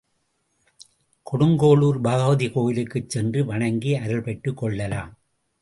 கொடுங்கோளூர் 1.31 1.99
பகவதி 2.01 2.49
கோயிலுக்கும் 2.51 3.09
சென்று 3.09 3.45
வணங்கி, 3.45 3.95
அருள் 3.95 4.21
பெற்றுக் 4.21 4.57
கொள்ளலாம். 4.57 5.11